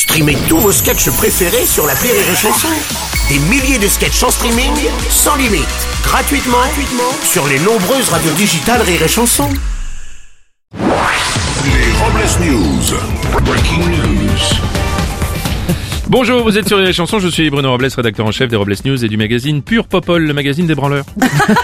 Streamez 0.00 0.38
tous 0.48 0.56
vos 0.56 0.72
sketchs 0.72 1.10
préférés 1.10 1.66
sur 1.66 1.86
la 1.86 1.92
Rire 1.92 2.14
et 2.14 2.34
Chanson. 2.34 2.68
Des 3.28 3.38
milliers 3.50 3.78
de 3.78 3.86
sketchs 3.86 4.22
en 4.22 4.30
streaming, 4.30 4.72
sans 5.10 5.36
limite, 5.36 5.68
gratuitement, 6.02 6.56
gratuitement 6.56 7.12
sur 7.22 7.46
les 7.46 7.58
nombreuses 7.58 8.08
radios 8.08 8.32
digitales 8.32 8.80
Rire 8.80 9.02
et 9.02 9.08
Chanson. 9.08 9.46
Les 10.72 11.92
Robles 11.98 12.50
News. 12.50 13.44
Breaking 13.44 13.90
news. 13.90 14.38
Bonjour, 16.08 16.44
vous 16.44 16.56
êtes 16.56 16.66
sur 16.66 16.78
les 16.78 16.94
chansons, 16.94 17.18
je 17.18 17.28
suis 17.28 17.50
Bruno 17.50 17.70
Robles, 17.70 17.88
rédacteur 17.94 18.24
en 18.24 18.32
chef 18.32 18.48
des 18.48 18.56
Robles 18.56 18.76
News 18.86 19.04
et 19.04 19.08
du 19.08 19.18
magazine 19.18 19.60
Pure 19.60 19.86
Popol, 19.86 20.22
le 20.22 20.32
magazine 20.32 20.66
des 20.66 20.74
branleurs. 20.74 21.04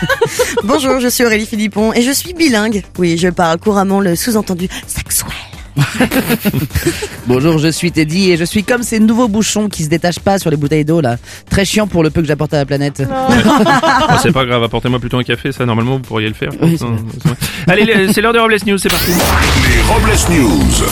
Bonjour, 0.62 1.00
je 1.00 1.08
suis 1.08 1.24
Aurélie 1.24 1.46
Philippon 1.46 1.94
et 1.94 2.02
je 2.02 2.10
suis 2.10 2.34
bilingue. 2.34 2.84
Oui, 2.98 3.16
je 3.16 3.28
parle 3.28 3.58
couramment 3.58 4.00
le 4.00 4.14
sous-entendu 4.14 4.68
sexuel. 4.86 5.32
Bonjour, 7.26 7.58
je 7.58 7.68
suis 7.68 7.92
Teddy 7.92 8.30
et 8.30 8.36
je 8.36 8.44
suis 8.44 8.64
comme 8.64 8.82
ces 8.82 8.98
nouveaux 9.00 9.28
bouchons 9.28 9.68
qui 9.68 9.84
se 9.84 9.88
détachent 9.88 10.20
pas 10.20 10.38
sur 10.38 10.50
les 10.50 10.56
bouteilles 10.56 10.84
d'eau 10.84 11.00
là. 11.00 11.16
Très 11.50 11.64
chiant 11.64 11.86
pour 11.86 12.02
le 12.02 12.10
peu 12.10 12.22
que 12.22 12.28
j'apporte 12.28 12.54
à 12.54 12.58
la 12.58 12.66
planète. 12.66 13.02
Ah, 14.08 14.18
c'est 14.22 14.32
pas 14.32 14.44
grave, 14.44 14.62
apportez-moi 14.62 14.98
plutôt 15.00 15.18
un 15.18 15.22
café, 15.22 15.52
ça 15.52 15.66
normalement 15.66 15.96
vous 15.96 16.02
pourriez 16.02 16.28
le 16.28 16.34
faire. 16.34 16.50
Oui, 16.62 16.78
Non. 16.80 16.96
Allez, 17.66 18.12
c'est 18.12 18.20
l'heure 18.20 18.32
des 18.32 18.38
Robles 18.38 18.56
News, 18.66 18.78
c'est 18.78 18.88
parti. 18.88 19.10
Les 19.10 19.82
Robles 19.82 20.40
News. 20.40 20.86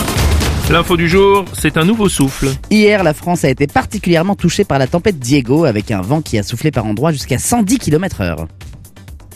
L'info 0.70 0.97
du 0.97 1.09
jour, 1.09 1.45
c'est 1.53 1.77
un 1.77 1.84
nouveau 1.84 2.09
souffle. 2.09 2.48
Hier, 2.70 3.03
la 3.05 3.12
France 3.14 3.45
a 3.45 3.51
été 3.51 3.66
particulièrement 3.66 4.34
touchée 4.34 4.64
par 4.64 4.78
la 4.78 4.87
tempête 4.87 5.19
Diego 5.19 5.64
avec 5.64 5.91
un 5.91 6.01
vent 6.01 6.23
qui 6.23 6.39
a 6.39 6.42
soufflé 6.42 6.70
par 6.70 6.87
endroits 6.87 7.12
jusqu'à 7.12 7.39
110 7.39 7.78
km 7.78 8.23
heure. 8.23 8.47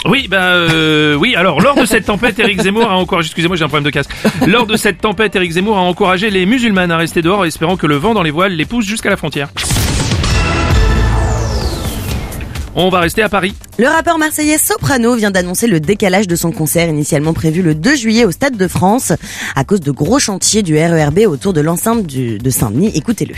Oui, 0.07 0.29
euh, 0.33 1.15
oui. 1.15 1.34
Alors, 1.34 1.61
lors 1.61 1.75
de 1.75 1.84
cette 1.84 2.06
tempête, 2.06 2.39
Eric 2.39 2.62
Zemmour 2.62 2.91
a 2.91 2.97
encore, 2.97 3.20
excusez-moi, 3.20 3.56
j'ai 3.56 3.65
un 3.65 3.69
problème 3.69 3.84
de 3.84 3.91
casque. 3.91 4.11
Lors 4.47 4.66
de 4.66 4.77
cette 4.77 5.01
tempête, 5.01 5.34
Eric 5.37 5.51
Zemmour 5.52 5.77
a 5.77 5.80
encouragé 5.80 6.30
les 6.30 6.47
musulmanes 6.47 6.91
à 6.91 6.97
rester 6.97 7.20
dehors, 7.20 7.45
espérant 7.45 7.77
que 7.77 7.87
le 7.87 7.97
vent 7.97 8.15
dans 8.15 8.23
les 8.23 8.30
voiles 8.30 8.53
les 8.53 8.65
pousse 8.65 8.87
jusqu'à 8.87 9.11
la 9.11 9.16
frontière. 9.16 9.48
On 12.81 12.91
va 12.91 13.00
rester 13.00 13.22
à 13.22 13.28
Paris. 13.28 13.55
Le 13.77 13.89
rappeur 13.89 14.19
marseillais 14.19 14.56
Soprano 14.56 15.17
vient 15.17 15.33
d'annoncer 15.33 15.67
le 15.67 15.81
décalage 15.81 16.28
de 16.28 16.37
son 16.37 16.53
concert 16.53 16.89
initialement 16.89 17.33
prévu 17.33 17.61
le 17.61 17.75
2 17.75 17.97
juillet 17.97 18.25
au 18.25 18.31
Stade 18.31 18.56
de 18.56 18.69
France 18.69 19.12
à 19.56 19.65
cause 19.65 19.81
de 19.81 19.91
gros 19.91 20.20
chantiers 20.20 20.62
du 20.62 20.77
RERB 20.77 21.20
autour 21.27 21.53
de 21.53 21.61
l'enceinte 21.61 22.06
de 22.06 22.50
Saint-Denis. 22.50 22.92
Écoutez-le. 22.94 23.34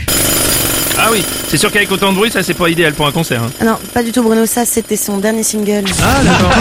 Ah 1.11 1.15
oui, 1.17 1.25
c'est 1.49 1.57
sûr 1.57 1.69
qu'avec 1.69 1.91
autant 1.91 2.11
de 2.13 2.15
bruit, 2.17 2.31
ça 2.31 2.41
c'est 2.41 2.53
pas 2.53 2.69
idéal 2.69 2.93
pour 2.93 3.05
un 3.05 3.11
concert. 3.11 3.43
hein. 3.43 3.51
Ah 3.59 3.65
non, 3.65 3.75
pas 3.93 4.01
du 4.01 4.13
tout 4.13 4.23
Bruno, 4.23 4.45
ça 4.45 4.63
c'était 4.63 4.95
son 4.95 5.17
dernier 5.17 5.43
single. 5.43 5.83
Ah 6.01 6.23
d'accord. 6.23 6.51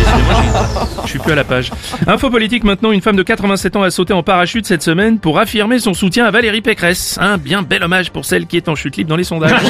Excusez-moi, 0.00 0.34
j'ai- 0.42 1.02
Je 1.04 1.08
suis 1.08 1.18
plus 1.20 1.30
à 1.32 1.36
la 1.36 1.44
page. 1.44 1.70
Info 2.08 2.28
politique 2.28 2.64
maintenant, 2.64 2.90
une 2.90 3.00
femme 3.00 3.14
de 3.14 3.22
87 3.22 3.76
ans 3.76 3.82
a 3.82 3.90
sauté 3.92 4.12
en 4.12 4.24
parachute 4.24 4.66
cette 4.66 4.82
semaine 4.82 5.18
pour 5.20 5.38
affirmer 5.38 5.78
son 5.78 5.94
soutien 5.94 6.24
à 6.24 6.32
Valérie 6.32 6.62
Pécresse. 6.62 7.16
Un 7.20 7.38
bien 7.38 7.62
bel 7.62 7.84
hommage 7.84 8.10
pour 8.10 8.24
celle 8.24 8.46
qui 8.46 8.56
est 8.56 8.68
en 8.68 8.74
chute 8.74 8.96
libre 8.96 9.10
dans 9.10 9.16
les 9.16 9.22
sondages. 9.24 9.52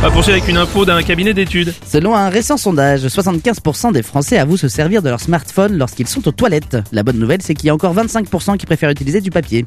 On 0.00 0.02
va 0.02 0.10
poursuivre 0.12 0.36
avec 0.38 0.48
une 0.48 0.58
info 0.58 0.84
d'un 0.84 1.02
cabinet 1.02 1.34
d'études. 1.34 1.74
Selon 1.90 2.14
un 2.14 2.28
récent 2.28 2.56
sondage, 2.56 3.00
75% 3.06 3.92
des 3.92 4.02
Français 4.04 4.38
avouent 4.38 4.56
se 4.58 4.68
servir 4.68 5.02
de 5.02 5.08
leur 5.08 5.18
smartphone 5.20 5.76
lorsqu'ils 5.76 6.06
sont 6.06 6.26
aux 6.28 6.32
toilettes. 6.32 6.76
La 6.92 7.02
bonne 7.02 7.18
nouvelle, 7.18 7.40
c'est 7.42 7.54
qu'il 7.54 7.66
y 7.66 7.70
a 7.70 7.74
encore 7.74 7.94
25% 7.96 8.56
qui 8.58 8.66
préfèrent 8.66 8.90
utiliser 8.90 9.20
du 9.20 9.30
papier. 9.30 9.64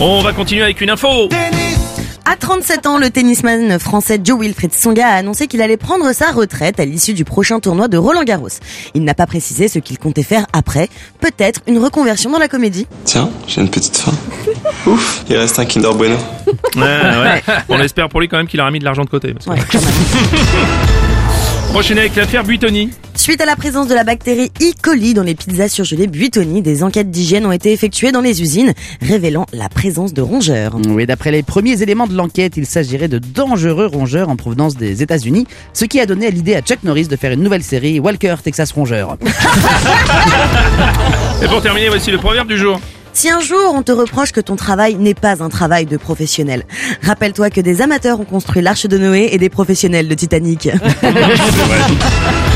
On 0.00 0.20
va 0.22 0.32
continuer 0.32 0.62
avec 0.62 0.80
une 0.80 0.90
info. 0.90 1.28
À 2.24 2.36
37 2.36 2.86
ans, 2.86 2.98
le 2.98 3.08
tennisman 3.08 3.78
français 3.78 4.18
Joe 4.22 4.40
Wilfried 4.40 4.74
Songa 4.74 5.06
a 5.06 5.14
annoncé 5.14 5.46
qu'il 5.46 5.62
allait 5.62 5.76
prendre 5.76 6.12
sa 6.12 6.32
retraite 6.32 6.80
à 6.80 6.84
l'issue 6.84 7.14
du 7.14 7.24
prochain 7.24 7.60
tournoi 7.60 7.88
de 7.88 7.96
Roland 7.96 8.24
Garros. 8.24 8.48
Il 8.94 9.04
n'a 9.04 9.14
pas 9.14 9.26
précisé 9.26 9.68
ce 9.68 9.78
qu'il 9.78 9.98
comptait 9.98 10.22
faire 10.24 10.44
après, 10.52 10.88
peut-être 11.20 11.60
une 11.66 11.78
reconversion 11.78 12.30
dans 12.30 12.38
la 12.38 12.48
comédie. 12.48 12.86
Tiens, 13.04 13.30
j'ai 13.46 13.60
une 13.60 13.70
petite 13.70 13.96
faim. 13.96 14.12
Ouf, 14.86 15.24
il 15.30 15.36
reste 15.36 15.58
un 15.58 15.64
Kinder 15.64 15.94
Bueno. 15.94 16.16
Ouais, 16.76 16.82
ouais. 16.82 17.42
On 17.68 17.80
espère 17.80 18.08
pour 18.08 18.20
lui 18.20 18.28
quand 18.28 18.36
même 18.36 18.48
qu'il 18.48 18.60
aura 18.60 18.70
mis 18.70 18.80
de 18.80 18.84
l'argent 18.84 19.04
de 19.04 19.10
côté. 19.10 19.32
parce 19.32 19.46
que- 19.46 19.50
Ouais, 19.52 19.58
quand 19.70 19.80
même. 19.80 19.94
Prochaine 21.70 21.98
avec 21.98 22.16
l'affaire 22.16 22.42
Buitoni. 22.44 22.90
Suite 23.26 23.40
à 23.40 23.44
la 23.44 23.56
présence 23.56 23.88
de 23.88 23.94
la 23.94 24.04
bactérie 24.04 24.52
E. 24.62 24.70
coli 24.80 25.12
dans 25.12 25.24
les 25.24 25.34
pizzas 25.34 25.68
surgelées 25.68 26.06
Buitoni, 26.06 26.62
des 26.62 26.84
enquêtes 26.84 27.10
d'hygiène 27.10 27.44
ont 27.44 27.50
été 27.50 27.72
effectuées 27.72 28.12
dans 28.12 28.20
les 28.20 28.40
usines, 28.40 28.72
révélant 29.02 29.46
la 29.52 29.68
présence 29.68 30.14
de 30.14 30.22
rongeurs. 30.22 30.76
Oui, 30.90 31.06
d'après 31.06 31.32
les 31.32 31.42
premiers 31.42 31.82
éléments 31.82 32.06
de 32.06 32.14
l'enquête, 32.14 32.56
il 32.56 32.66
s'agirait 32.66 33.08
de 33.08 33.18
dangereux 33.18 33.86
rongeurs 33.86 34.28
en 34.28 34.36
provenance 34.36 34.76
des 34.76 35.02
États-Unis, 35.02 35.48
ce 35.72 35.86
qui 35.86 35.98
a 35.98 36.06
donné 36.06 36.28
à 36.28 36.30
l'idée 36.30 36.54
à 36.54 36.60
Chuck 36.60 36.84
Norris 36.84 37.08
de 37.08 37.16
faire 37.16 37.32
une 37.32 37.42
nouvelle 37.42 37.64
série 37.64 37.98
Walker 37.98 38.36
Texas 38.44 38.70
Rongeur. 38.70 39.16
Et 41.42 41.48
pour 41.48 41.60
terminer, 41.60 41.88
voici 41.88 42.12
le 42.12 42.18
proverbe 42.18 42.46
du 42.46 42.56
jour. 42.56 42.80
Si 43.12 43.28
un 43.28 43.40
jour 43.40 43.72
on 43.74 43.82
te 43.82 43.90
reproche 43.90 44.30
que 44.30 44.40
ton 44.40 44.54
travail 44.54 44.94
n'est 44.94 45.14
pas 45.14 45.42
un 45.42 45.48
travail 45.48 45.86
de 45.86 45.96
professionnel, 45.96 46.62
rappelle-toi 47.02 47.50
que 47.50 47.60
des 47.60 47.82
amateurs 47.82 48.20
ont 48.20 48.24
construit 48.24 48.62
l'arche 48.62 48.86
de 48.86 48.98
Noé 48.98 49.30
et 49.32 49.38
des 49.38 49.48
professionnels 49.48 50.06
de 50.06 50.14
Titanic. 50.14 50.68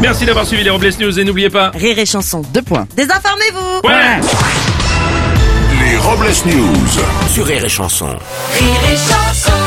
Merci 0.00 0.24
d'avoir 0.24 0.46
suivi 0.46 0.64
les 0.64 0.70
Robles 0.70 0.90
News 0.98 1.18
et 1.18 1.24
n'oubliez 1.24 1.50
pas. 1.50 1.70
Rire 1.74 1.98
et 1.98 2.06
chanson. 2.06 2.42
Deux 2.54 2.62
points. 2.62 2.86
Désinformez-vous 2.96 3.86
Ouais 3.86 4.20
Les 5.84 5.96
Robles 5.98 6.32
News. 6.46 7.32
Sur 7.32 7.46
Rire 7.46 7.64
et 7.64 7.68
Chanson. 7.68 8.06
Rire 8.06 8.80
et 8.92 8.96
chanson 8.96 9.59